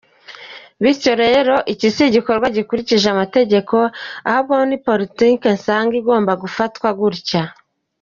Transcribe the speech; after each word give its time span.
Bityo 0.83 1.13
rero 1.23 1.55
iki 1.73 1.87
si 1.95 2.01
igikorwa 2.09 2.47
gikurikije 2.57 3.07
amategeko 3.15 3.75
ahubwo 4.29 4.55
ni 4.69 4.77
politiki 4.87 5.45
nsa 5.55 5.77
igomba 5.99 6.31
gufatwa 6.43 6.87
gutyo. 6.99 7.41